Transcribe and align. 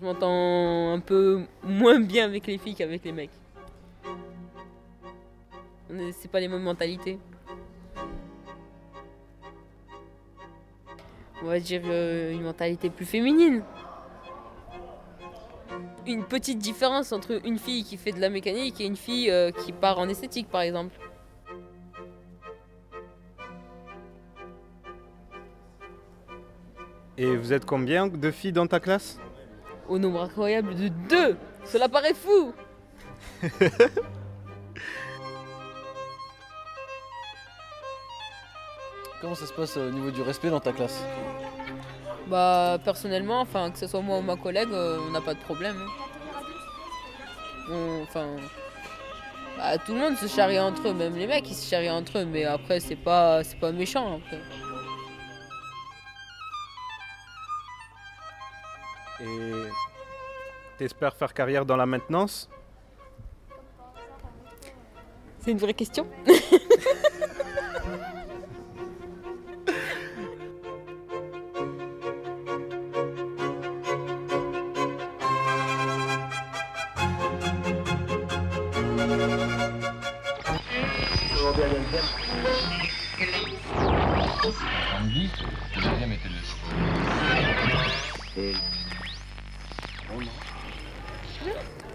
Je 0.00 0.06
m'entends 0.06 0.94
un 0.94 1.00
peu 1.00 1.42
moins 1.62 2.00
bien 2.00 2.24
avec 2.24 2.46
les 2.46 2.56
filles 2.56 2.74
qu'avec 2.74 3.04
les 3.04 3.12
mecs. 3.12 3.30
C'est 6.12 6.30
pas 6.30 6.40
les 6.40 6.48
mêmes 6.48 6.62
mentalités. 6.62 7.18
On 11.42 11.46
va 11.46 11.60
dire 11.60 11.82
euh, 11.84 12.32
une 12.32 12.42
mentalité 12.42 12.88
plus 12.88 13.04
féminine. 13.04 13.62
Une 16.06 16.24
petite 16.24 16.58
différence 16.58 17.12
entre 17.12 17.44
une 17.44 17.58
fille 17.58 17.84
qui 17.84 17.98
fait 17.98 18.12
de 18.12 18.20
la 18.20 18.30
mécanique 18.30 18.80
et 18.80 18.86
une 18.86 18.96
fille 18.96 19.30
euh, 19.30 19.50
qui 19.50 19.72
part 19.72 19.98
en 19.98 20.08
esthétique 20.08 20.48
par 20.48 20.62
exemple. 20.62 20.98
Et 27.18 27.36
vous 27.36 27.52
êtes 27.52 27.66
combien 27.66 28.06
de 28.06 28.30
filles 28.30 28.52
dans 28.52 28.66
ta 28.66 28.80
classe? 28.80 29.18
Au 29.90 29.98
nombre 29.98 30.22
incroyable 30.22 30.74
de 30.74 30.88
deux 30.88 31.36
Cela 31.66 31.88
paraît 31.88 32.14
fou 32.14 32.54
Comment 39.20 39.34
ça 39.34 39.46
se 39.46 39.52
passe 39.52 39.76
euh, 39.76 39.88
au 39.88 39.92
niveau 39.92 40.10
du 40.10 40.22
respect 40.22 40.48
dans 40.50 40.60
ta 40.60 40.72
classe? 40.72 41.02
Bah 42.28 42.78
personnellement, 42.84 43.40
enfin 43.40 43.70
que 43.70 43.78
ce 43.78 43.86
soit 43.86 44.00
moi 44.00 44.18
ou 44.18 44.22
ma 44.22 44.36
collègue, 44.36 44.68
euh, 44.72 44.98
on 45.06 45.10
n'a 45.10 45.20
pas 45.20 45.34
de 45.34 45.40
problème. 45.40 45.76
hein. 47.70 48.00
Enfin, 48.02 48.26
bah, 49.58 49.78
tout 49.78 49.92
le 49.92 49.98
monde 49.98 50.16
se 50.16 50.26
charrie 50.26 50.58
entre 50.58 50.88
eux, 50.88 50.94
même 50.94 51.16
les 51.16 51.26
mecs 51.26 51.48
ils 51.50 51.54
se 51.54 51.68
charrient 51.68 51.90
entre 51.90 52.18
eux, 52.18 52.24
mais 52.24 52.44
après 52.44 52.80
c'est 52.80 52.96
pas 52.96 53.44
c'est 53.44 53.58
pas 53.58 53.72
méchant. 53.72 54.18
Après. 54.24 54.38
T'espères 60.80 61.14
faire 61.14 61.34
carrière 61.34 61.66
dans 61.66 61.76
la 61.76 61.84
maintenance? 61.84 62.48
C'est 65.40 65.50
une 65.50 65.58
vraie 65.58 65.74
question. 65.74 66.06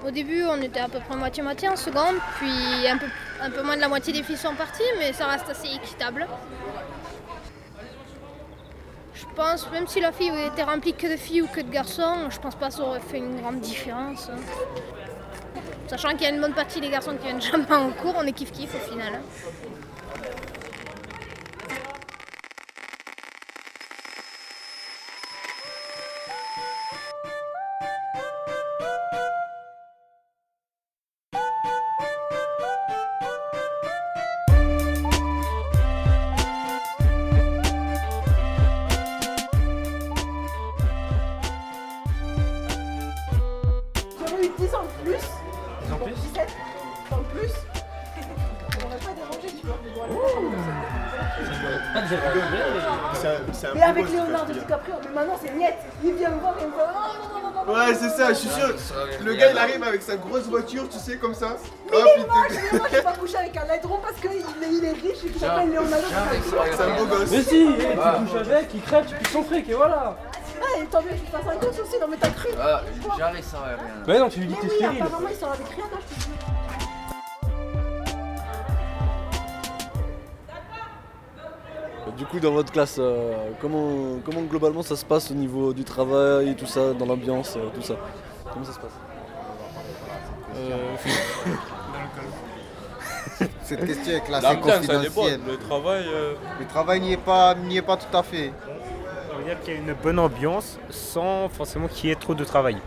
Au 0.06 0.12
début, 0.12 0.44
on 0.44 0.62
était 0.62 0.82
à 0.82 0.88
peu 0.88 1.00
près 1.00 1.16
moitié-moitié 1.18 1.68
en 1.68 1.76
seconde, 1.76 2.18
puis 2.38 2.88
un 2.88 2.98
peu, 2.98 3.08
un 3.42 3.50
peu 3.50 3.64
moins 3.64 3.76
de 3.76 3.82
la 3.82 3.88
moitié 3.88 4.14
des 4.14 4.22
filles 4.22 4.38
sont 4.38 4.54
parties, 4.54 4.84
mais 5.00 5.12
ça 5.14 5.26
reste 5.26 5.50
assez 5.50 5.68
équitable. 5.68 6.28
Je 9.16 9.26
pense, 9.36 9.70
même 9.72 9.88
si 9.88 10.00
la 10.02 10.12
fille 10.12 10.32
était 10.46 10.64
remplie 10.64 10.94
que 10.94 11.08
de 11.08 11.18
filles 11.18 11.42
ou 11.42 11.48
que 11.48 11.62
de 11.62 11.72
garçons, 11.72 12.30
je 12.30 12.40
pense 12.40 12.54
pas 12.56 12.68
que 12.68 12.76
ça 12.76 12.84
aurait 12.84 13.00
fait 13.00 13.18
une 13.18 13.42
grande 13.42 13.62
différence. 13.62 14.30
hein. 14.30 14.38
Sachant 15.88 16.10
qu'il 16.10 16.22
y 16.22 16.26
a 16.26 16.30
une 16.30 16.42
bonne 16.42 16.54
partie 16.54 16.80
des 16.82 16.90
garçons 16.90 17.16
qui 17.18 17.24
viennent 17.26 17.42
jamais 17.42 17.72
en 17.74 17.90
cours, 17.90 18.14
on 18.18 18.28
est 18.28 18.38
kiff-kiff 18.38 18.70
au 18.76 18.92
final. 18.92 19.22
Plus 46.06 46.14
17 46.14 46.48
en 47.12 47.18
plus. 47.34 47.52
On 48.78 48.84
n'aurait 48.84 48.98
pas 48.98 49.14
dérangé, 49.14 49.48
tu 49.60 49.66
vois. 49.66 49.80
Mais 53.74 53.82
avec 53.82 54.12
Leonardo 54.12 54.54
DiCaprio, 54.54 54.96
mais 55.04 55.16
maintenant 55.16 55.40
c'est 55.42 55.54
net. 55.56 55.76
Il 56.04 56.14
vient 56.14 56.30
me 56.30 56.40
voir 56.40 56.56
et 56.60 56.64
il 56.64 56.68
me 56.68 56.74
fait 56.74 56.78
non, 56.78 56.94
non, 56.94 57.42
non, 57.42 57.52
non, 57.52 57.66
non. 57.66 57.74
Ouais, 57.74 57.94
c'est 57.96 58.10
ça, 58.10 58.30
je 58.30 58.40
suis 58.40 58.50
sûr. 58.50 58.76
Le 59.24 59.34
gars 59.34 59.52
il 59.52 59.58
arrive 59.58 59.84
avec 59.84 60.02
sa 60.04 60.16
grosse 60.18 60.44
voiture, 60.44 60.88
tu 60.90 61.00
sais, 61.00 61.18
comme 61.18 61.34
ça. 61.34 61.58
Mais 61.90 61.98
Hop, 61.98 62.04
il 62.16 62.22
est 62.22 62.24
il 62.24 62.28
moche, 62.28 62.64
mais 62.72 62.78
moi 62.78 62.88
je 62.92 62.96
vais 62.98 63.02
pas 63.02 63.14
coucher 63.20 63.38
avec 63.38 63.58
un 63.58 63.66
laidron 63.66 64.00
parce 64.02 64.16
qu'il 64.16 64.32
est, 64.32 64.44
il 64.72 64.86
est 64.86 64.92
riche 64.92 65.24
et 65.26 65.30
qu'il 65.30 65.40
s'appelle 65.40 65.70
Leonardo 65.72 66.06
DiCaprio. 66.08 66.64
C'est 66.72 66.84
un 66.84 66.98
beau 66.98 67.06
gosse. 67.06 67.32
Mais 67.32 67.42
si, 67.42 67.68
eh, 67.80 67.82
tu 67.82 68.26
couches 68.26 68.42
avec, 68.42 68.74
il 68.74 68.82
crève, 68.82 69.06
tu 69.08 69.16
piques 69.16 69.30
son 69.30 69.44
fric 69.44 69.70
et 69.70 69.74
voilà 69.74 70.18
Ah, 70.62 70.82
et 70.82 70.86
tant 70.86 71.02
mieux 71.02 71.10
que 71.10 71.16
tu 71.16 71.26
fasses 71.32 71.48
un 71.48 71.56
gosse 71.58 71.80
aussi, 71.80 72.00
non 72.00 72.08
mais 72.10 72.18
t'as 72.18 72.30
cru. 72.30 72.50
Ah, 72.60 72.82
j'arrive, 73.18 73.44
ça 73.44 73.58
rien. 73.66 73.78
Bah 74.08 74.20
non, 74.20 74.30
tu 74.30 74.40
lui 74.40 74.48
dis 74.48 74.56
que 74.56 74.62
t'es 74.62 74.70
stérile 74.70 75.02
apparemment 75.04 75.28
ils 75.30 75.36
sont 75.36 75.46
avec 75.48 75.68
rien 75.68 75.86
quand 75.92 76.00
je 76.10 76.16
te 76.16 76.20
dis. 76.20 76.30
Du 82.18 82.26
coup, 82.26 82.40
dans 82.40 82.52
votre 82.52 82.72
classe, 82.72 82.98
euh, 83.00 83.34
comment, 83.60 84.20
comment 84.24 84.42
globalement 84.44 84.84
ça 84.84 84.96
se 84.96 85.04
passe 85.04 85.32
au 85.32 85.34
niveau 85.34 85.74
du 85.74 85.84
travail 85.84 86.50
et 86.50 86.56
tout 86.56 86.68
ça, 86.68 86.94
dans 86.94 87.06
l'ambiance, 87.06 87.56
euh, 87.58 87.68
tout 87.74 87.82
ça? 87.82 87.96
Comment 88.54 88.64
ça 88.64 88.74
se 88.74 88.80
passe? 88.80 88.92
Cette 93.64 93.86
question 93.86 94.14
est 94.16 94.22
classée 94.22 94.48
L'ambiance, 94.48 94.68
elle 94.68 94.84
est 94.84 94.88
confidentielle. 95.08 95.42
Le 95.48 95.58
travail. 95.58 96.06
euh, 96.08 96.34
Le 96.60 96.66
travail 96.68 97.02
n'y 97.02 97.14
est, 97.14 97.18
pas- 97.18 97.56
n'y 97.56 97.78
est 97.78 97.82
pas 97.82 97.98
tout 97.98 98.16
à 98.16 98.24
fait. 98.24 98.54
Ça 99.46 99.50
veut 99.52 99.56
dire 99.56 99.64
qu'il 99.64 99.74
y 99.74 99.78
a 99.78 99.80
une 99.80 99.94
bonne 99.94 100.18
ambiance 100.20 100.80
sans 100.90 101.50
forcément 101.50 101.88
qu'il 101.88 102.10
y 102.10 102.12
ait 102.12 102.16
trop 102.16 102.34
de 102.34 102.44
travail. 102.44 102.78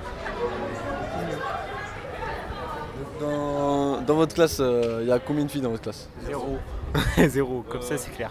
dans, 3.20 4.00
dans 4.00 4.14
votre 4.14 4.34
classe, 4.34 4.58
il 4.60 5.06
y 5.06 5.12
a 5.12 5.18
combien 5.18 5.44
de 5.44 5.50
filles 5.50 5.60
dans 5.60 5.70
votre 5.70 5.82
classe? 5.82 6.08
Zéro. 6.24 6.58
Zéro, 7.28 7.64
comme 7.68 7.82
ça 7.82 7.96
c'est 7.98 8.10
clair. 8.10 8.30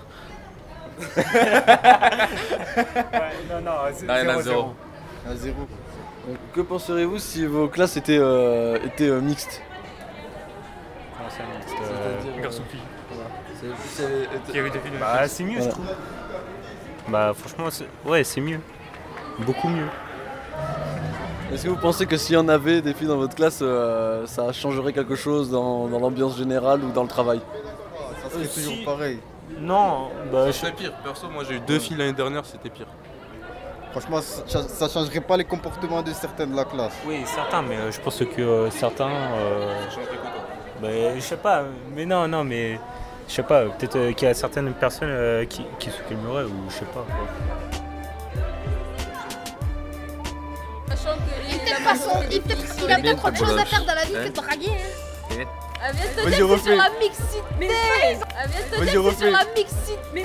ouais, 0.99 1.23
non, 3.49 3.61
non, 3.63 3.71
c'est- 3.93 4.05
Ah, 4.09 4.21
zéro, 4.25 4.41
zéro. 4.41 4.73
À 5.29 5.35
zéro. 5.35 5.59
Donc, 6.27 6.37
Que 6.53 6.61
penserez-vous 6.61 7.19
si 7.19 7.45
vos 7.45 7.67
classes 7.67 7.97
étaient, 7.97 8.17
euh, 8.19 8.77
étaient 8.83 9.09
euh, 9.09 9.21
mixtes? 9.21 9.61
Comment 11.17 11.29
ça, 11.29 11.43
mixte, 11.57 11.75
euh, 11.81 12.15
C'est-à-dire, 12.21 12.41
garçon-fille. 12.43 12.81
C'est- 13.59 14.03
c'est- 14.03 14.27
Qu'il 14.47 14.55
y 14.55 14.59
avait 14.59 14.69
des 14.69 14.79
filles 14.79 14.91
de 14.91 14.97
Bah, 14.97 15.27
c'est 15.27 15.43
mieux, 15.43 15.53
je 15.55 15.69
Voilà. 15.69 15.71
trouve. 15.71 15.85
Bah, 17.09 17.33
franchement, 17.35 17.69
c'est- 17.69 17.87
ouais, 18.05 18.23
c'est 18.23 18.41
mieux. 18.41 18.59
Beaucoup 19.39 19.69
mieux. 19.69 19.87
Est-ce 21.53 21.63
que 21.63 21.69
vous 21.69 21.77
pensez 21.77 22.05
que 22.05 22.17
s'il 22.17 22.35
y 22.35 22.37
en 22.37 22.49
avait 22.49 22.81
des 22.81 22.93
filles 22.93 23.07
dans 23.07 23.17
votre 23.17 23.35
classe, 23.35 23.59
euh, 23.61 24.25
ça 24.27 24.51
changerait 24.51 24.91
quelque 24.91 25.15
chose 25.15 25.49
dans, 25.49 25.87
dans 25.87 25.99
l'ambiance 25.99 26.37
générale 26.37 26.83
ou 26.83 26.91
dans 26.91 27.03
le 27.03 27.07
travail? 27.07 27.39
Ça 28.23 28.29
serait 28.29 28.43
Euh, 28.43 28.47
toujours 28.53 28.73
si. 28.73 28.83
pareil. 28.83 29.19
Non, 29.59 30.09
bah, 30.31 30.51
je 30.51 30.65
pire. 30.71 30.91
Perso, 31.03 31.29
moi 31.29 31.43
j'ai 31.47 31.55
eu 31.55 31.59
deux 31.61 31.79
filles 31.79 31.95
l'année 31.95 32.11
dernière, 32.13 32.45
c'était 32.45 32.69
pire. 32.69 32.87
Franchement, 33.91 34.19
ça, 34.21 34.61
ça 34.63 34.89
changerait 34.89 35.21
pas 35.21 35.37
les 35.37 35.45
comportements 35.45 36.01
de 36.03 36.11
certains 36.11 36.45
de 36.45 36.55
la 36.55 36.65
classe. 36.65 36.93
Oui, 37.07 37.21
certains, 37.25 37.61
mais 37.61 37.77
euh, 37.77 37.91
je 37.91 38.01
pense 38.01 38.19
que 38.19 38.41
euh, 38.41 38.69
certains. 38.69 39.07
euh, 39.09 39.73
bah, 40.81 40.89
je 41.15 41.21
sais 41.21 41.37
pas, 41.37 41.63
mais 41.95 42.05
non, 42.05 42.27
non, 42.27 42.43
mais. 42.43 42.77
Je 43.27 43.33
sais 43.33 43.43
pas, 43.43 43.65
peut-être 43.65 43.95
euh, 43.97 44.13
qu'il 44.13 44.27
y 44.27 44.31
a 44.31 44.33
certaines 44.33 44.73
personnes 44.73 45.09
euh, 45.11 45.45
qui, 45.45 45.65
qui 45.79 45.89
se 45.89 45.97
calmeraient, 46.09 46.45
ou 46.45 46.69
je 46.69 46.75
sais 46.75 46.85
pas. 46.85 47.05
quoi. 47.05 47.27
Il, 52.31 52.91
a 52.91 52.99
peut-être 52.99 53.25
autre 53.25 53.37
chose 53.37 53.57
à 53.57 53.65
faire 53.65 53.85
dans 53.85 53.95
la 53.95 54.03
vie 54.05 54.13
que 54.13 54.27
de 54.29 54.33
draguer. 54.33 54.69
hein. 55.31 55.43
Vas-y, 56.23 56.41
refais. 56.41 56.69
sur 56.69 56.75
la 56.77 56.89
mixité. 56.99 57.69
Vas-y, 58.77 58.97
refais. 58.97 59.17
sur 59.17 59.31
la 59.31 59.45
mixité. 59.55 60.23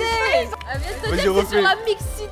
Vas-y, 1.09 1.27
refais. 1.27 1.55
sur 1.55 1.61
la 1.61 1.75
mixité. 1.85 2.29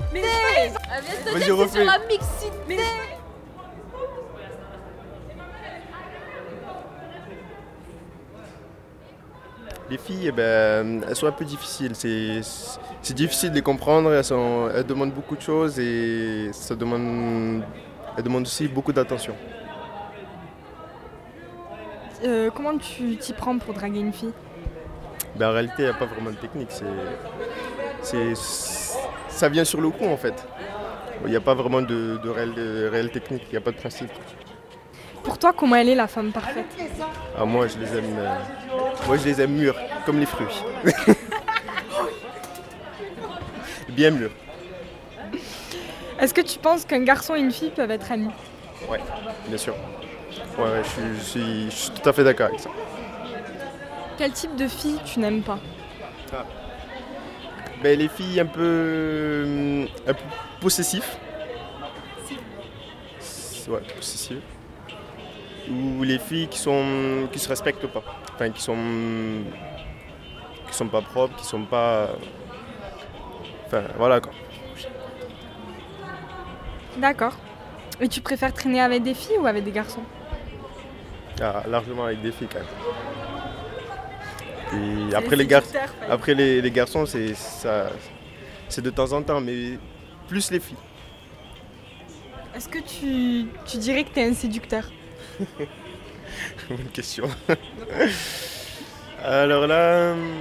Vas-y, 1.32 1.52
refais. 1.52 1.78
sur 1.78 1.86
la 1.86 2.00
mixité. 2.00 2.80
Les 9.92 9.98
filles, 9.98 10.28
eh 10.28 10.32
ben, 10.32 11.04
elles 11.06 11.16
sont 11.18 11.28
un 11.28 11.34
peu 11.34 11.44
difficiles. 11.44 11.92
C'est, 11.96 12.40
difficile 13.14 13.50
de 13.50 13.56
les 13.56 13.62
comprendre. 13.62 14.14
Elles, 14.14 14.24
sont- 14.24 14.70
elles 14.74 14.86
demandent 14.86 15.12
beaucoup 15.14 15.36
de 15.36 15.42
choses 15.42 15.78
et 15.80 16.50
ça 16.54 16.76
demande, 16.76 17.62
elles 18.18 18.24
demandent 18.24 18.44
aussi 18.44 18.70
beaucoup 18.70 18.94
d'attention. 18.94 19.36
Euh, 22.24 22.50
comment 22.56 22.78
tu 22.78 23.18
t'y 23.18 23.34
prends 23.34 23.58
pour 23.58 23.74
draguer 23.74 24.00
une 24.00 24.14
fille? 24.14 24.32
Ben, 25.36 25.50
en 25.50 25.52
réalité, 25.52 25.74
il 25.80 25.84
n'y 25.84 25.90
a 25.90 25.94
pas 25.94 26.06
vraiment 26.06 26.30
de 26.30 26.38
technique. 26.38 26.72
C'est, 28.02 28.34
ça 29.28 29.50
vient 29.50 29.66
sur 29.66 29.82
le 29.82 29.90
coup 29.90 30.06
en 30.06 30.16
fait. 30.18 30.36
Il 31.26 31.32
n'y 31.32 31.36
a 31.36 31.42
pas 31.42 31.54
vraiment 31.54 31.82
de, 31.82 32.18
de 32.24 32.30
réelle, 32.30 32.54
de 32.54 32.88
réelle 32.90 33.12
technique, 33.12 33.44
il 33.50 33.52
n'y 33.52 33.58
a 33.58 33.62
pas 33.62 33.72
de 33.72 33.78
principe. 33.78 34.10
Pour 35.22 35.38
toi, 35.38 35.52
comment 35.52 35.76
elle 35.76 35.90
est 35.90 35.96
la 35.96 36.08
femme 36.08 36.32
parfaite? 36.32 36.66
Ah, 37.38 37.44
moi, 37.44 37.68
je 37.68 37.78
les 37.78 37.98
aime. 37.98 38.18
euh, 38.18 38.38
moi, 39.08 39.18
je 39.18 39.26
les 39.26 39.42
aime 39.42 39.52
mûrs, 39.52 39.76
comme 40.06 40.20
les 40.20 40.26
fruits. 40.26 40.48
Bien 43.90 44.12
mûrs. 44.12 44.32
Est-ce 46.20 46.34
que 46.34 46.42
tu 46.42 46.60
penses 46.60 46.86
qu'un 46.86 47.04
garçon 47.04 47.36
et 47.36 47.40
une 47.40 47.52
fille 47.52 47.72
peuvent 47.72 47.92
être 47.92 48.12
amis? 48.12 48.30
Ouais, 48.90 49.00
bien 49.48 49.58
sûr. 49.58 49.76
Ouais, 50.58 50.64
ouais, 50.66 50.82
je, 50.84 50.90
suis, 50.90 51.02
je 51.18 51.24
suis- 51.24 51.66
je 51.72 51.76
suis 51.76 51.92
tout 51.92 52.08
à 52.10 52.14
fait 52.14 52.24
d'accord 52.24 52.48
avec 52.48 52.60
ça. 52.60 52.70
Quel 54.18 54.32
type 54.32 54.56
de 54.56 54.68
fille 54.68 55.00
tu 55.04 55.20
n'aimes 55.20 55.42
pas? 55.42 55.60
Ben, 57.82 57.98
les 57.98 58.08
filles 58.08 58.40
un 58.40 58.46
peu, 58.46 59.42
hum, 59.46 59.88
un 60.08 60.14
peu 60.14 60.24
possessifs. 60.62 61.18
Ouais, 63.68 63.80
possessives. 63.96 64.42
Ou 65.70 66.04
les 66.04 66.20
filles 66.20 66.48
qui 66.48 66.60
sont 66.60 67.28
qui 67.32 67.40
se 67.40 67.50
respectent 67.50 67.88
pas. 67.88 68.04
Enfin, 68.36 68.50
qui 68.50 68.62
sont 68.62 68.78
qui 70.70 70.76
sont 70.76 70.88
pas 70.88 71.02
propres, 71.02 71.36
qui 71.36 71.46
sont 71.46 71.64
pas. 71.64 72.10
Enfin, 73.68 73.84
voilà 73.98 74.20
quoi. 74.22 74.32
D'accord. 76.98 77.34
Et 78.00 78.08
tu 78.08 78.22
préfères 78.22 78.54
traîner 78.54 78.82
avec 78.82 79.04
des 79.04 79.14
filles 79.14 79.38
ou 79.40 79.46
avec 79.48 79.64
des 79.64 79.72
garçons? 79.72 80.04
Ah, 81.42 81.64
largement 81.68 82.06
avec 82.06 82.22
des 82.22 82.32
filles 82.32 82.48
quand 82.52 82.60
même. 82.60 82.68
Et 85.12 85.16
après 85.16 85.36
les, 85.36 85.46
gar- 85.46 85.64
après 86.10 86.34
les, 86.34 86.62
les 86.62 86.72
garçons, 86.72 87.06
c'est 87.06 87.34
ça, 87.36 87.90
c'est 88.70 88.82
de 88.82 88.90
temps 88.90 89.12
en 89.12 89.22
temps, 89.22 89.42
mais 89.42 89.78
plus 90.28 90.50
les 90.52 90.60
filles. 90.60 90.78
Est-ce 92.56 92.70
que 92.70 92.80
tu, 92.80 93.48
tu 93.66 93.78
dirais 93.78 94.04
que 94.04 94.10
tu 94.14 94.20
es 94.20 94.30
un 94.30 94.34
séducteur? 94.34 94.84
Bonne 96.70 96.88
question. 96.94 97.28
Alors 99.24 99.68
là, 99.68 100.14
hum, 100.14 100.32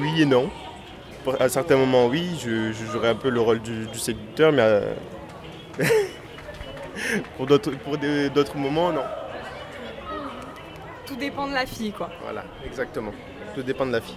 oui 0.00 0.22
et 0.22 0.26
non. 0.26 0.50
À 1.40 1.48
certains 1.48 1.76
moments, 1.76 2.06
oui, 2.06 2.38
je, 2.40 2.72
je 2.72 2.84
jouerai 2.84 3.08
un 3.08 3.14
peu 3.16 3.30
le 3.30 3.40
rôle 3.40 3.60
du, 3.60 3.86
du 3.86 3.98
séducteur, 3.98 4.52
mais 4.52 4.62
euh, 4.62 4.92
pour 7.36 7.46
d'autres 7.46 8.56
moments, 8.56 8.92
non. 8.92 9.02
Tout 11.04 11.16
dépend 11.16 11.48
de 11.48 11.54
la 11.54 11.66
fille, 11.66 11.92
quoi. 11.92 12.10
Voilà, 12.22 12.44
exactement. 12.64 13.12
Tout 13.54 13.62
dépend 13.62 13.86
de 13.86 13.92
la 13.92 14.00
fille. 14.00 14.16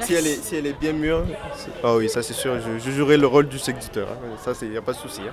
Si 0.00 0.14
elle, 0.14 0.26
est, 0.26 0.42
si 0.42 0.56
elle 0.56 0.66
est 0.66 0.78
bien 0.78 0.92
mûre, 0.92 1.24
ah 1.84 1.94
oui, 1.94 2.08
ça 2.08 2.20
c'est 2.22 2.32
sûr, 2.32 2.58
je, 2.60 2.78
je 2.84 2.90
jouerai 2.90 3.16
le 3.16 3.26
rôle 3.28 3.46
du 3.48 3.58
séducteur. 3.60 4.08
hein. 4.10 4.36
Ça, 4.38 4.52
il 4.62 4.70
n'y 4.70 4.76
a 4.76 4.82
pas 4.82 4.92
de 4.92 4.96
souci. 4.96 5.20
hein. 5.28 5.32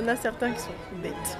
Y 0.00 0.04
en 0.04 0.08
a 0.08 0.16
certains 0.16 0.52
qui 0.52 0.60
sont 0.60 0.70
bêtes. 1.02 1.38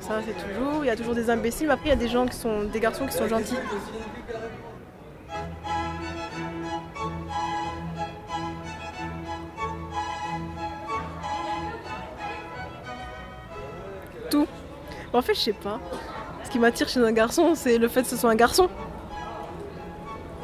Ça, 0.00 0.20
c'est 0.24 0.34
toujours. 0.34 0.84
Il 0.84 0.86
y 0.86 0.90
a 0.90 0.96
toujours 0.96 1.14
des 1.14 1.30
imbéciles, 1.30 1.66
mais 1.66 1.74
après, 1.74 1.86
il 1.86 1.90
y 1.90 1.92
a 1.92 1.96
des 1.96 2.08
gens 2.08 2.26
qui 2.26 2.36
sont. 2.36 2.64
des 2.64 2.80
garçons 2.80 3.06
qui 3.06 3.12
sont 3.12 3.28
gentils. 3.28 3.56
Tout. 14.30 14.46
En 15.12 15.22
fait, 15.22 15.34
je 15.34 15.40
sais 15.40 15.52
pas. 15.52 15.80
Ce 16.44 16.50
qui 16.50 16.58
m'attire 16.58 16.88
chez 16.88 17.00
un 17.00 17.12
garçon, 17.12 17.54
c'est 17.54 17.78
le 17.78 17.88
fait 17.88 18.02
que 18.02 18.08
ce 18.08 18.16
soit 18.16 18.30
un 18.30 18.36
garçon. 18.36 18.68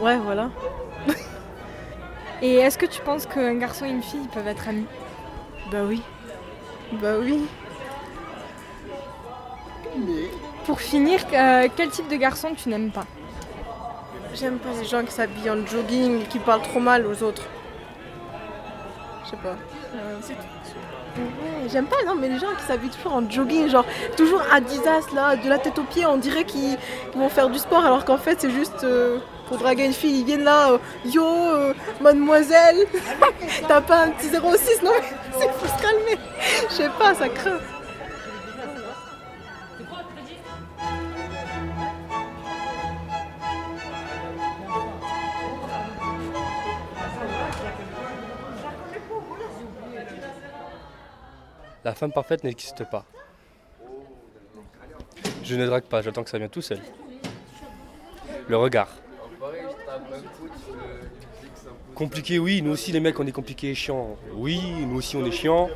Ouais, 0.00 0.16
voilà. 0.16 0.50
Et 2.42 2.56
est-ce 2.56 2.76
que 2.76 2.86
tu 2.86 3.00
penses 3.02 3.26
qu'un 3.26 3.54
garçon 3.54 3.84
et 3.84 3.90
une 3.90 4.02
fille 4.02 4.26
peuvent 4.34 4.48
être 4.48 4.66
amis? 4.68 4.86
Bah 5.70 5.84
oui. 5.86 6.02
Bah 6.92 7.14
oui. 7.20 7.46
Pour 10.66 10.80
finir, 10.80 11.20
euh, 11.32 11.68
quel 11.74 11.90
type 11.90 12.08
de 12.08 12.16
garçon 12.16 12.54
tu 12.54 12.68
n'aimes 12.68 12.90
pas? 12.90 13.04
J'aime 14.34 14.58
pas 14.58 14.70
les 14.78 14.86
gens 14.86 15.04
qui 15.04 15.12
s'habillent 15.12 15.50
en 15.50 15.66
jogging, 15.66 16.26
qui 16.26 16.38
parlent 16.38 16.62
trop 16.62 16.80
mal 16.80 17.06
aux 17.06 17.22
autres. 17.22 17.42
Je 19.24 19.30
sais 19.30 19.36
pas. 19.36 19.56
Euh, 19.94 20.16
c'est. 20.20 20.32
Ouais, 20.32 21.68
J'aime 21.70 21.86
pas, 21.86 21.96
non, 22.06 22.14
mais 22.14 22.28
les 22.28 22.38
gens 22.38 22.54
qui 22.58 22.64
s'habillent 22.64 22.90
toujours 22.90 23.14
en 23.14 23.28
jogging, 23.28 23.68
genre 23.68 23.84
toujours 24.16 24.42
Adidas, 24.50 25.02
là, 25.14 25.36
de 25.36 25.48
la 25.48 25.58
tête 25.58 25.78
aux 25.78 25.84
pieds, 25.84 26.06
on 26.06 26.16
dirait 26.16 26.44
qu'ils 26.44 26.78
qu'ils 27.10 27.20
vont 27.20 27.28
faire 27.28 27.50
du 27.50 27.58
sport, 27.58 27.84
alors 27.84 28.04
qu'en 28.06 28.16
fait, 28.16 28.40
c'est 28.40 28.50
juste 28.50 28.84
euh, 28.84 29.18
pour 29.46 29.58
draguer 29.58 29.86
une 29.86 29.92
fille. 29.92 30.20
Ils 30.20 30.24
viennent 30.24 30.44
là, 30.44 30.72
euh, 30.72 30.78
yo, 31.04 31.24
euh, 31.24 31.74
mademoiselle, 32.00 32.86
t'as 33.68 33.80
pas 33.80 34.04
un 34.04 34.10
petit 34.10 34.28
06, 34.28 34.82
non, 34.82 34.92
c'est 35.38 35.50
faut 35.52 35.66
se 35.66 35.82
calmer. 35.82 36.18
Je 36.68 36.74
sais 36.74 36.90
pas, 36.98 37.14
ça 37.14 37.28
craint. 37.28 37.58
La 51.84 51.94
femme 51.94 52.12
parfaite 52.12 52.44
n'existe 52.44 52.84
pas. 52.84 53.04
Je 55.42 55.56
ne 55.56 55.66
drague 55.66 55.84
pas, 55.84 56.00
j'attends 56.00 56.22
que 56.22 56.30
ça 56.30 56.38
vienne 56.38 56.48
tout 56.48 56.62
seul. 56.62 56.78
Le 58.48 58.56
regard. 58.56 59.01
Compliqué, 61.94 62.38
oui, 62.38 62.62
nous 62.62 62.72
aussi 62.72 62.90
les 62.92 63.00
mecs 63.00 63.18
on 63.20 63.26
est 63.26 63.32
compliqués 63.32 63.70
et 63.70 63.74
chiants. 63.74 64.16
Oui, 64.34 64.60
nous 64.86 64.96
aussi 64.98 65.16
on 65.16 65.24
est 65.26 65.30
chiants. 65.30 65.68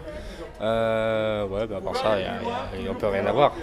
Euh, 0.62 1.46
ouais, 1.48 1.66
bah, 1.66 1.76
à 1.76 1.80
part 1.82 1.96
ça, 1.96 2.18
y 2.18 2.24
a- 2.24 2.40
y 2.82 2.88
on 2.88 2.94
peut 2.94 3.08
rien 3.08 3.26
avoir. 3.26 3.54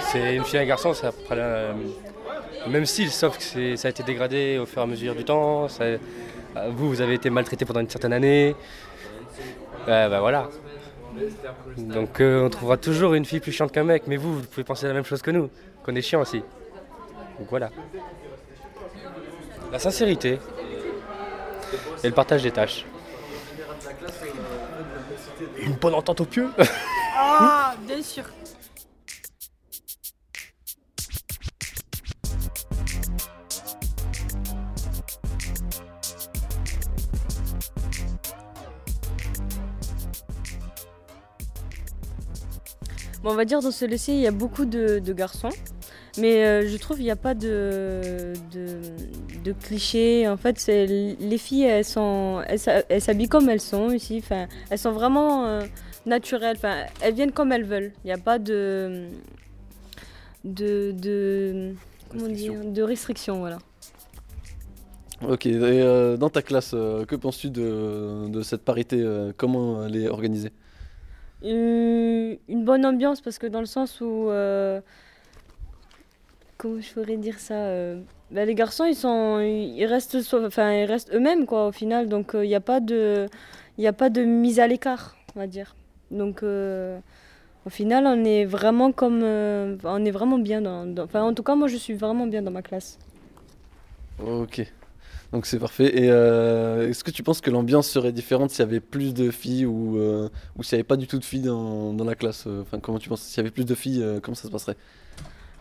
C'est 0.00 0.34
une 0.36 0.44
fille 0.44 0.58
et 0.58 0.62
un 0.62 0.66
garçon, 0.66 0.94
ça 0.94 1.12
prend 1.12 1.34
le 1.34 2.70
même 2.70 2.86
style, 2.86 3.10
sauf 3.10 3.36
que 3.36 3.42
c'est- 3.42 3.76
ça 3.76 3.88
a 3.88 3.90
été 3.90 4.02
dégradé 4.02 4.58
au 4.58 4.64
fur 4.66 4.80
et 4.80 4.84
à 4.84 4.86
mesure 4.86 5.14
du 5.14 5.24
temps. 5.24 5.66
euh, 5.80 5.98
vous, 6.70 6.88
vous 6.88 7.00
avez 7.02 7.14
été 7.14 7.28
maltraité 7.30 7.64
pendant 7.66 7.80
une 7.80 7.90
certaine 7.90 8.12
année. 8.14 8.54
Ouais, 9.86 10.08
bah 10.08 10.20
voilà. 10.20 10.48
Donc 11.76 12.20
euh, 12.20 12.46
on 12.46 12.48
trouvera 12.50 12.76
toujours 12.78 13.14
une 13.14 13.24
fille 13.26 13.40
plus 13.40 13.52
chiante 13.52 13.70
qu'un 13.72 13.84
mec, 13.84 14.04
mais 14.06 14.16
vous, 14.16 14.34
vous 14.40 14.46
pouvez 14.46 14.64
penser 14.64 14.86
la 14.86 14.94
même 14.94 15.04
chose 15.04 15.20
que 15.20 15.30
nous, 15.30 15.50
qu'on 15.84 15.94
est 15.94 16.02
chiant 16.02 16.22
aussi. 16.22 16.42
Donc 17.38 17.48
voilà. 17.50 17.70
La 19.72 19.78
sincérité 19.78 20.38
et 22.02 22.08
le 22.08 22.14
partage 22.14 22.42
des 22.42 22.52
tâches. 22.52 22.86
Une 25.58 25.74
bonne 25.74 25.94
entente 25.94 26.20
au 26.20 26.24
pieu 26.24 26.48
Ah, 27.16 27.74
bien 27.86 28.02
sûr. 28.02 28.24
Bon, 43.22 43.30
on 43.30 43.34
va 43.36 43.46
dire 43.46 43.60
dans 43.62 43.70
ce 43.70 43.86
lycée, 43.86 44.12
il 44.12 44.20
y 44.20 44.26
a 44.26 44.30
beaucoup 44.30 44.66
de, 44.66 44.98
de 44.98 45.12
garçons. 45.14 45.48
Mais 46.16 46.44
euh, 46.44 46.68
je 46.68 46.76
trouve 46.76 46.96
qu'il 46.96 47.06
n'y 47.06 47.10
a 47.10 47.16
pas 47.16 47.34
de, 47.34 48.32
de, 48.52 48.80
de 49.42 49.52
clichés. 49.52 50.28
En 50.28 50.36
fait, 50.36 50.64
les 50.66 51.38
filles, 51.38 51.64
elles 51.64 51.84
sont, 51.84 52.42
elles, 52.46 53.00
s'habillent 53.00 53.28
comme 53.28 53.48
elles 53.48 53.60
sont 53.60 53.90
ici. 53.90 54.20
Enfin, 54.22 54.46
elles 54.70 54.78
sont 54.78 54.92
vraiment 54.92 55.44
euh, 55.46 55.62
naturelles. 56.06 56.56
Enfin, 56.56 56.84
elles 57.00 57.14
viennent 57.14 57.32
comme 57.32 57.50
elles 57.50 57.64
veulent. 57.64 57.92
Il 58.04 58.08
n'y 58.08 58.12
a 58.12 58.18
pas 58.18 58.38
de, 58.38 59.08
de, 60.44 60.92
de, 60.92 61.72
comment 62.10 62.28
dire, 62.28 62.52
de 62.64 62.82
restrictions, 62.82 63.38
voilà. 63.40 63.58
Ok, 65.26 65.46
et 65.46 65.58
euh, 65.62 66.16
dans 66.16 66.30
ta 66.30 66.42
classe, 66.42 66.72
que 66.72 67.16
penses-tu 67.16 67.50
de, 67.50 68.28
de 68.28 68.42
cette 68.42 68.62
parité 68.62 69.04
Comment 69.36 69.86
elle 69.86 69.96
est 69.96 70.08
organisée? 70.08 70.50
Une 71.42 72.38
bonne 72.64 72.86
ambiance 72.86 73.20
parce 73.20 73.38
que 73.38 73.46
dans 73.48 73.60
le 73.60 73.66
sens 73.66 74.00
où 74.00 74.30
comment 76.64 76.80
je 76.80 76.92
pourrais 76.94 77.16
dire 77.18 77.38
ça 77.38 77.54
euh, 77.54 78.00
bah, 78.30 78.44
les 78.44 78.54
garçons 78.54 78.84
ils 78.84 78.94
sont 78.94 79.38
ils 79.40 79.84
restent 79.84 80.16
enfin 80.34 80.86
restent 80.86 81.12
eux-mêmes 81.12 81.44
au 81.50 81.72
final. 81.72 82.08
Donc 82.08 82.32
il 82.34 82.48
n'y 82.48 82.54
a 82.54 82.60
pas 82.60 82.80
de 82.80 83.28
a 83.78 83.92
pas 83.92 84.10
de 84.10 84.22
mise 84.24 84.58
à 84.60 84.66
l'écart 84.66 85.16
on 85.36 85.40
va 85.40 85.46
dire. 85.46 85.76
Donc 86.10 86.42
euh, 86.42 86.98
au 87.66 87.70
final 87.70 88.06
on 88.06 88.24
est 88.24 88.44
vraiment 88.44 88.92
comme 88.92 89.20
euh, 89.22 89.76
on 89.84 90.04
est 90.04 90.10
vraiment 90.10 90.38
bien 90.38 90.60
dans, 90.62 90.86
enfin 90.98 91.22
en 91.22 91.34
tout 91.34 91.42
cas 91.42 91.54
moi 91.54 91.68
je 91.68 91.76
suis 91.76 91.94
vraiment 91.94 92.26
bien 92.26 92.42
dans 92.42 92.50
ma 92.50 92.62
classe. 92.62 92.98
Ok. 94.24 94.72
Donc 95.32 95.46
c'est 95.46 95.58
parfait. 95.58 95.90
Et 96.02 96.08
euh, 96.10 96.88
est-ce 96.88 97.02
que 97.02 97.10
tu 97.10 97.24
penses 97.24 97.40
que 97.40 97.50
l'ambiance 97.50 97.88
serait 97.88 98.12
différente 98.12 98.50
s'il 98.50 98.60
y 98.60 98.68
avait 98.68 98.78
plus 98.78 99.12
de 99.14 99.32
filles 99.32 99.66
ou, 99.66 99.98
euh, 99.98 100.28
ou 100.56 100.62
s'il 100.62 100.76
n'y 100.76 100.80
avait 100.80 100.84
pas 100.86 100.96
du 100.96 101.08
tout 101.08 101.18
de 101.18 101.24
filles 101.24 101.42
dans, 101.42 101.92
dans 101.92 102.04
la 102.04 102.14
classe? 102.14 102.44
Euh, 102.46 102.62
Enfin, 102.62 102.78
comment 102.78 103.00
tu 103.00 103.08
penses? 103.08 103.22
S'il 103.22 103.38
y 103.38 103.40
avait 103.40 103.50
plus 103.50 103.64
de 103.64 103.74
filles, 103.74 104.00
euh, 104.00 104.20
comment 104.22 104.36
ça 104.36 104.46
se 104.46 104.52
passerait? 104.52 104.76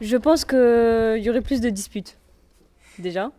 Je 0.04 0.18
pense 0.18 0.44
qu'il 0.44 1.24
y 1.26 1.30
aurait 1.30 1.42
plus 1.50 1.62
de 1.62 1.70
disputes, 1.70 2.18
déjà. 3.00 3.32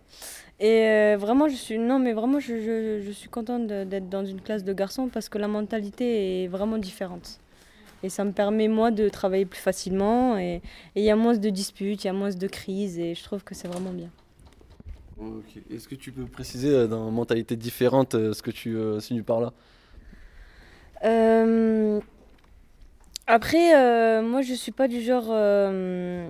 Et 0.61 0.89
euh, 0.89 1.17
vraiment, 1.19 1.47
je 1.49 1.57
suis, 1.57 1.79
non, 1.79 1.99
mais 1.99 2.13
vraiment, 2.15 2.41
je, 2.41 2.55
je- 2.67 3.03
je 3.07 3.13
suis 3.13 3.29
contente 3.29 3.67
d'être 3.67 4.09
dans 4.09 4.25
une 4.25 4.41
classe 4.41 4.65
de 4.65 4.73
garçons 4.73 5.09
parce 5.09 5.29
que 5.29 5.37
la 5.39 5.49
mentalité 5.49 6.45
est 6.45 6.49
vraiment 6.49 6.79
différente. 6.79 7.39
Et 8.03 8.09
ça 8.09 8.25
me 8.25 8.33
permet, 8.33 8.69
moi, 8.69 8.91
de 8.91 9.09
travailler 9.11 9.47
plus 9.47 9.61
facilement. 9.61 10.39
Et 10.39 10.63
il 10.95 11.03
y 11.03 11.11
a 11.11 11.17
moins 11.17 11.37
de 11.37 11.51
disputes, 11.51 12.05
il 12.05 12.07
y 12.07 12.11
a 12.11 12.15
moins 12.15 12.31
de 12.31 12.47
crises. 12.47 12.99
Et 12.99 13.15
je 13.15 13.23
trouve 13.25 13.43
que 13.45 13.55
c'est 13.55 13.69
vraiment 13.69 13.93
bien. 13.93 14.11
Ok. 15.19 15.51
Est-ce 15.71 15.87
que 15.89 15.95
tu 15.95 16.13
peux 16.13 16.25
préciser 16.25 16.71
euh, 16.71 16.87
dans 16.87 17.11
mentalité 17.11 17.57
différente 17.57 18.15
euh, 18.15 18.33
ce 18.33 18.43
que 18.43 18.51
tu 18.51 18.77
euh, 18.77 19.01
signes 19.01 19.23
par 19.23 19.41
là? 19.41 19.53
Euh, 21.05 22.01
Après, 23.27 23.75
euh, 23.75 24.23
moi, 24.23 24.43
je 24.43 24.53
suis 24.53 24.73
pas 24.73 24.87
du 24.87 25.01
genre 25.01 25.29
euh, 25.31 26.29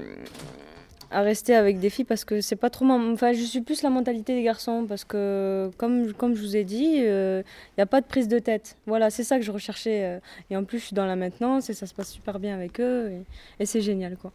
à 1.10 1.22
rester 1.22 1.54
avec 1.54 1.80
des 1.80 1.90
filles 1.90 2.04
parce 2.04 2.24
que 2.24 2.40
c'est 2.40 2.56
pas 2.56 2.70
trop. 2.70 2.84
Enfin, 2.88 3.32
je 3.32 3.42
suis 3.42 3.60
plus 3.62 3.82
la 3.82 3.90
mentalité 3.90 4.34
des 4.34 4.42
garçons 4.42 4.86
parce 4.88 5.04
que, 5.04 5.70
comme, 5.76 6.12
comme 6.12 6.34
je 6.34 6.40
vous 6.40 6.56
ai 6.56 6.62
dit, 6.64 6.98
il 6.98 7.44
n'y 7.78 7.82
a 7.82 7.86
pas 7.86 8.00
de 8.00 8.06
prise 8.06 8.28
de 8.28 8.38
tête. 8.38 8.76
Voilà, 8.86 9.10
c'est 9.10 9.24
ça 9.24 9.38
que 9.38 9.44
je 9.44 9.50
recherchais. 9.50 10.04
euh. 10.04 10.20
Et 10.50 10.56
en 10.56 10.64
plus, 10.64 10.78
je 10.78 10.84
suis 10.86 10.94
dans 10.94 11.06
la 11.06 11.16
maintenance 11.16 11.68
et 11.68 11.74
ça 11.74 11.86
se 11.86 11.94
passe 11.94 12.10
super 12.10 12.38
bien 12.38 12.54
avec 12.54 12.80
eux 12.80 13.10
et, 13.58 13.66
c'est 13.66 13.80
génial, 13.80 14.16
quoi. 14.16 14.32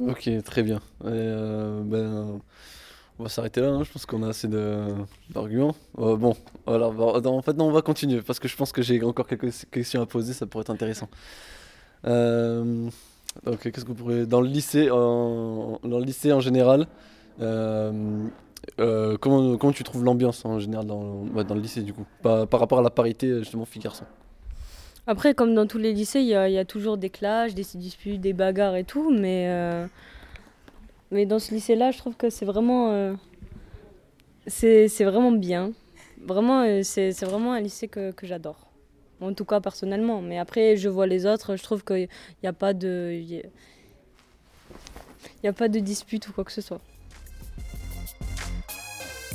Ok, 0.00 0.28
très 0.44 0.62
bien. 0.62 0.80
Euh, 1.04 1.82
ben, 1.82 2.40
on 3.20 3.24
va 3.24 3.28
s'arrêter 3.28 3.60
là, 3.60 3.68
hein. 3.68 3.84
je 3.84 3.92
pense 3.92 4.06
qu'on 4.06 4.22
a 4.22 4.28
assez 4.28 4.48
de- 4.48 4.94
d'arguments. 5.28 5.76
Euh, 5.98 6.16
bon, 6.16 6.34
voilà, 6.66 6.90
non, 6.90 7.36
en 7.36 7.42
fait, 7.42 7.52
non, 7.52 7.66
on 7.66 7.70
va 7.70 7.82
continuer 7.82 8.22
parce 8.22 8.40
que 8.40 8.48
je 8.48 8.56
pense 8.56 8.72
que 8.72 8.80
j'ai 8.80 9.02
encore 9.04 9.26
quelques 9.26 9.50
questions 9.70 10.00
à 10.00 10.06
poser, 10.06 10.32
ça 10.32 10.46
pourrait 10.46 10.62
être 10.62 10.70
intéressant. 10.70 11.08
Euh, 12.06 12.88
donc, 13.44 13.60
qu'est-ce 13.60 13.84
que 13.84 13.92
vous. 13.92 14.24
Dans 14.24 14.40
le 14.40 14.48
lycée, 14.48 14.90
en, 14.90 15.78
dans 15.84 15.98
le 15.98 16.04
lycée 16.04 16.32
en 16.32 16.40
général, 16.40 16.86
euh, 17.42 18.26
euh, 18.80 19.18
comment, 19.20 19.58
comment 19.58 19.72
tu 19.72 19.84
trouves 19.84 20.02
l'ambiance 20.04 20.46
en 20.46 20.58
général 20.58 20.86
dans, 20.86 21.24
dans 21.24 21.54
le 21.54 21.60
lycée 21.60 21.82
du 21.82 21.92
coup? 21.92 22.06
Par, 22.22 22.48
rapport 22.50 22.78
à 22.78 22.82
la 22.82 22.90
parité 22.90 23.40
justement 23.40 23.66
filles-garçons 23.66 24.06
Après, 25.06 25.34
comme 25.34 25.54
dans 25.54 25.66
tous 25.66 25.78
les 25.78 25.92
lycées, 25.92 26.20
il 26.20 26.26
y 26.26 26.30
y 26.30 26.58
a 26.58 26.64
toujours 26.64 26.96
des 26.96 27.10
clashs, 27.10 27.54
des 27.54 27.66
disputes, 27.74 28.22
des 28.22 28.32
bagarres 28.32 28.76
et 28.76 28.84
tout, 28.84 29.10
mais, 29.10 29.44
euh, 29.48 29.86
mais 31.10 31.26
dans 31.26 31.38
ce 31.38 31.52
lycée-là, 31.54 31.90
je 31.90 31.98
trouve 31.98 32.14
que 32.16 32.30
c'est 32.30 32.44
vraiment, 32.44 32.90
euh, 32.92 33.14
c'est 34.46 34.88
c'est 34.88 35.04
vraiment 35.04 35.32
bien. 35.32 35.72
Vraiment, 36.22 36.62
euh, 36.62 36.82
c'est 36.82 37.12
c'est 37.12 37.26
vraiment 37.26 37.52
un 37.52 37.60
lycée 37.60 37.88
que, 37.88 38.12
que 38.12 38.26
j'adore. 38.26 38.68
En 39.20 39.34
tout 39.34 39.44
cas, 39.44 39.60
personnellement. 39.60 40.22
Mais 40.22 40.38
après, 40.38 40.76
je 40.76 40.88
vois 40.88 41.06
les 41.06 41.26
autres, 41.26 41.56
je 41.56 41.62
trouve 41.62 41.84
qu'il 41.84 42.08
n'y 42.42 42.48
a 42.48 42.52
pas 42.54 42.72
de... 42.72 43.10
Il 43.12 43.30
y 43.30 43.38
a- 43.38 43.42
il 45.42 45.46
y 45.46 45.48
a 45.48 45.52
pas 45.52 45.68
de 45.68 45.78
dispute 45.78 46.28
ou 46.28 46.32
quoi 46.32 46.44
que 46.44 46.52
ce 46.52 46.60
soit. 46.60 46.80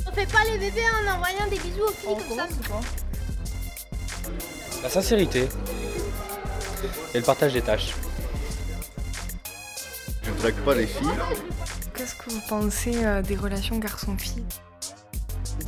On 0.08 0.12
fait 0.12 0.26
pas 0.32 0.44
les 0.50 0.58
bébés 0.58 0.82
en 1.04 1.14
envoyant 1.16 1.46
des 1.50 1.58
bisous 1.58 1.82
aux 1.82 1.92
filles 1.92 2.28
comme 2.28 2.38
ça. 2.38 2.80
La 4.82 4.88
sincérité 4.88 5.48
et 7.14 7.18
le 7.18 7.24
partage 7.24 7.52
des 7.52 7.62
tâches. 7.62 7.94
Je 10.22 10.30
ne 10.30 10.36
drague 10.38 10.54
pas 10.64 10.74
les 10.74 10.86
filles. 10.86 11.06
Qu'est-ce 11.96 12.14
que 12.14 12.30
vous 12.30 12.42
pensez 12.46 13.04
euh, 13.06 13.22
des 13.22 13.36
relations 13.36 13.78
garçon-fille? 13.78 14.44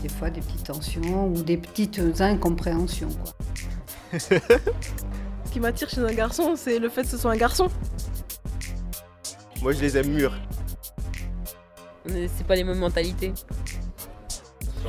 Des 0.03 0.11
fois 0.11 0.29
des 0.29 0.43
petites 0.43 0.65
tensions 0.65 1.29
ou 1.29 1.43
des 1.43 1.57
petites 1.57 2.21
incompréhensions. 2.21 3.09
Quoi. 3.09 4.19
Ce 4.19 5.51
qui 5.51 5.61
m'attire 5.61 5.89
chez 5.89 6.01
un 6.01 6.13
garçon, 6.13 6.55
c'est 6.55 6.79
le 6.79 6.91
fait 6.91 7.03
que 7.03 7.09
ce 7.09 7.17
soit 7.17 7.33
un 7.33 7.37
garçon. 7.37 7.69
Moi, 9.63 9.73
je 9.73 9.81
les 9.81 9.97
aime 9.97 10.09
mûrs. 10.09 10.35
Mais 12.05 12.29
C'est 12.29 12.47
pas 12.47 12.55
les 12.55 12.65
mêmes 12.65 12.79
mentalités. 12.79 13.33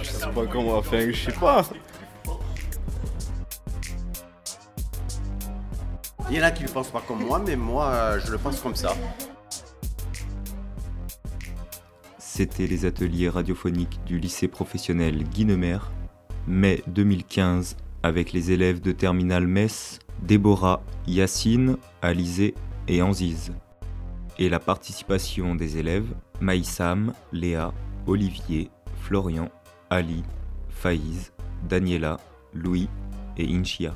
Je 0.01 0.09
sais 0.09 0.27
pas 0.27 0.45
comment, 0.45 0.77
enfin, 0.77 1.09
je 1.09 1.31
sais 1.31 1.31
pas. 1.31 1.65
Il 6.29 6.37
y 6.37 6.41
en 6.41 6.43
a 6.43 6.51
qui 6.51 6.63
ne 6.63 6.67
le 6.67 6.73
pensent 6.73 6.91
pas 6.91 7.01
comme 7.07 7.23
moi, 7.25 7.41
mais 7.43 7.55
moi, 7.55 7.87
euh, 7.87 8.19
je 8.23 8.31
le 8.31 8.37
pense 8.37 8.59
comme 8.59 8.75
ça. 8.75 8.93
C'était 12.39 12.67
les 12.67 12.85
ateliers 12.85 13.27
radiophoniques 13.27 13.99
du 14.05 14.17
lycée 14.17 14.47
professionnel 14.47 15.25
Guinemer, 15.25 15.79
mai 16.47 16.81
2015, 16.87 17.75
avec 18.01 18.31
les 18.31 18.51
élèves 18.51 18.79
de 18.79 18.93
Terminal 18.93 19.45
Metz, 19.45 19.99
Déborah, 20.23 20.81
Yacine, 21.05 21.75
Alizé 22.01 22.55
et 22.87 23.01
Anziz. 23.01 23.51
Et 24.37 24.47
la 24.47 24.61
participation 24.61 25.53
des 25.53 25.75
élèves 25.75 26.15
Maïsam, 26.39 27.11
Léa, 27.33 27.73
Olivier, 28.07 28.69
Florian, 29.01 29.49
Ali, 29.89 30.23
Faïz, 30.69 31.33
Daniela, 31.67 32.21
Louis 32.53 32.87
et 33.35 33.53
Inchia. 33.53 33.93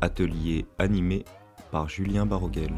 Atelier 0.00 0.66
animé 0.80 1.24
par 1.70 1.88
Julien 1.88 2.26
Baroguel. 2.26 2.74